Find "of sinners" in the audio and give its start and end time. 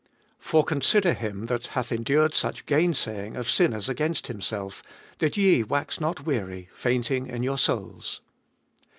3.37-3.87